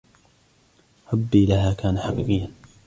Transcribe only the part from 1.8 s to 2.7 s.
حقيقياً.